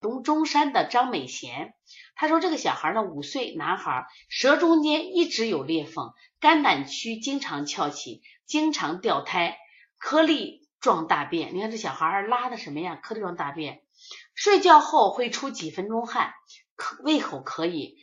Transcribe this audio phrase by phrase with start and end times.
[0.00, 1.74] 东中山的张美贤，
[2.14, 9.58] 他说这个小孩呢，五岁男孩，舌中间一直有裂缝，肝胆区经常翘起，经常掉胎，
[9.98, 11.54] 颗粒状大便。
[11.54, 12.96] 你看这小孩拉的什么呀？
[12.96, 13.82] 颗粒状大便。
[14.34, 16.32] 睡觉后会出几分钟汗，
[16.76, 17.96] 可胃口可以，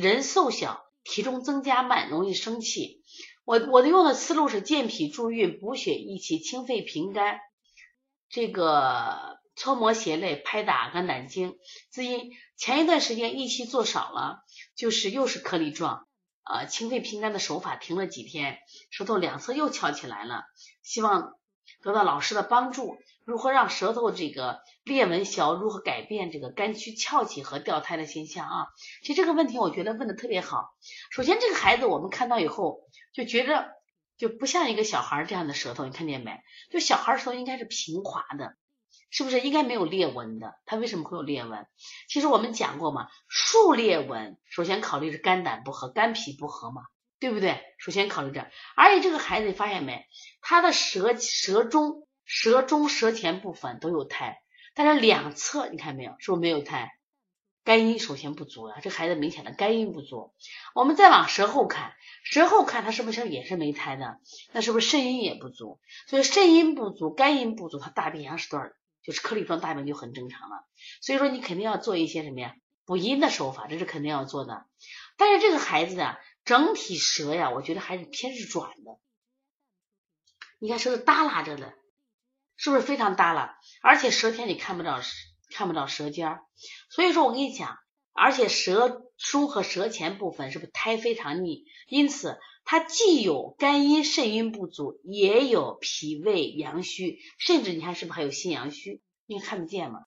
[0.00, 3.02] 人瘦小，体重增加慢，容易生气。
[3.46, 7.40] 我我的用的思路是健脾助运、补血益气、清肺平肝，
[8.28, 11.56] 这个搓摩胁肋、拍打肝胆经。
[11.90, 14.44] 滋阴前一段时间益气做少了，
[14.76, 16.06] 就是又是颗粒状，
[16.44, 18.58] 呃，清肺平肝的手法停了几天，
[18.90, 20.44] 舌头两侧又翘起来了，
[20.82, 21.34] 希望
[21.82, 22.96] 得到老师的帮助。
[23.24, 25.54] 如何让舌头这个裂纹小？
[25.54, 28.66] 如何改变这个肝区翘起和掉胎的现象啊？
[29.02, 30.70] 其实这个问题我觉得问的特别好。
[31.10, 32.80] 首先这个孩子我们看到以后
[33.12, 33.68] 就觉着
[34.16, 36.38] 就不像一个小孩这样的舌头，你看见没？
[36.70, 38.56] 就小孩舌头应该是平滑的，
[39.10, 39.40] 是不是？
[39.40, 40.54] 应该没有裂纹的。
[40.66, 41.66] 他为什么会有裂纹？
[42.08, 46.82] 其实我们讲过嘛，竖裂纹首先考虑是肝胆不和、肝脾不和嘛，
[47.20, 47.60] 对不对？
[47.78, 50.06] 首先考虑这，而且这个孩子你发现没，
[50.40, 52.04] 他的舌舌中。
[52.30, 54.42] 舌中、舌前部分都有苔，
[54.74, 56.90] 但是两侧你看没有，是不是没有苔？
[57.64, 60.34] 肝阴首先不足啊，这孩子明显的肝阴不足。
[60.74, 64.18] 我们再往舌后看，舌后看他是不是也是没苔的？
[64.52, 65.80] 那是不是肾阴也不足？
[66.06, 68.72] 所以肾阴不足、肝阴不足，他大便羊屎段
[69.08, 70.66] 就是颗粒状大便就很正常了。
[71.00, 72.54] 所以说你肯定要做一些什么呀？
[72.84, 74.66] 补阴的手法，这是肯定要做的。
[75.16, 78.98] 但是这个孩子呀，整体舌呀，我觉得还是偏是软的。
[80.58, 81.72] 你看舌头耷拉着的。
[82.60, 83.56] 是不是非常耷拉？
[83.82, 85.00] 而且舌尖你看不到，
[85.54, 86.40] 看不到舌尖儿。
[86.90, 87.78] 所以说我跟你讲，
[88.12, 91.66] 而且舌枢和舌前部分是不是苔非常腻？
[91.86, 92.36] 因此
[92.70, 99.00] 它既有肝阴肾阴不足，也有脾胃阳虚，甚至你看是不是还有心阳虚？
[99.24, 100.00] 你看得见吗？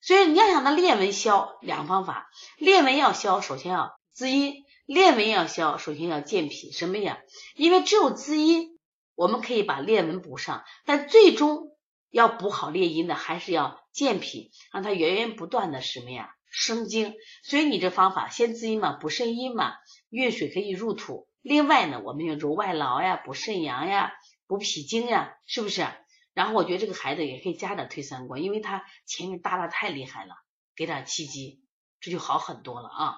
[0.00, 6.72] 所以你要想它裂纹消，两个方法：裂纹要消，首先要滋阴；裂纹要消，首先要健脾。
[6.72, 7.20] 什么呀？
[7.54, 8.76] 因为只有滋阴。
[9.14, 11.76] 我们可以把裂纹补上，但最终
[12.10, 17.14] 要补好裂阴的，还是要健脾，让它源源不断的什么呀生精。
[17.42, 19.74] 所以你这方法先滋阴嘛，补肾阴嘛，
[20.08, 21.28] 运水可以入土。
[21.40, 24.12] 另外呢，我们用揉外劳呀，补肾阳呀，
[24.46, 25.86] 补脾经呀，是不是？
[26.34, 30.34] 然后我觉得这个孩子也可以加点推三关，因为他前面耷拉太厉害了，
[30.76, 31.62] 给点气机，
[32.00, 33.16] 这就好很多了啊。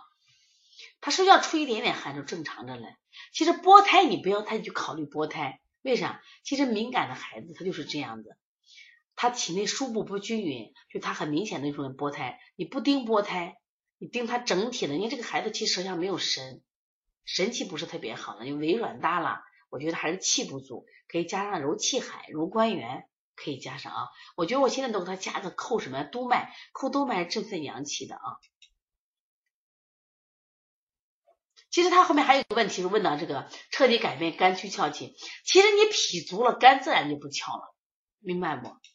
[1.01, 2.97] 他说要出一点点汗就正常着嘞。
[3.33, 5.61] 其实剥胎你不要太去考虑剥胎。
[5.83, 6.23] 为啥？
[6.45, 8.37] 其实敏感的孩子他就是这样子，
[9.23, 12.41] 他体内输布不均匀，就他很明显的一种剥胎。
[12.57, 13.55] 你不盯剥胎，
[13.99, 16.61] 你盯他整体的，因为这个孩子其实舌象没有神，
[17.25, 19.39] 神气不是特别好的，就微软大了。
[19.71, 24.09] 我觉得还是气不足，可以加上揉气海、揉关元，可以加上啊。
[24.35, 28.23] 我觉得我现在都给他加个扣什么督脉，扣督脉振奋阳气的啊。
[31.71, 37.73] 其实他后面还有一个问题是问到这个彻底改变肝区翘起，其实你脾足了，肝自然就不翘了，
[38.19, 38.83] 明白不？